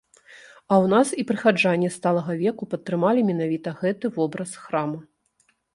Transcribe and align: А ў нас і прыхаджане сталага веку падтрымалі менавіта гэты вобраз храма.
А 0.21 0.73
ў 0.77 0.85
нас 0.93 1.07
і 1.23 1.25
прыхаджане 1.33 1.89
сталага 1.97 2.33
веку 2.43 2.63
падтрымалі 2.75 3.21
менавіта 3.31 3.69
гэты 3.85 4.05
вобраз 4.19 4.51
храма. 4.65 4.99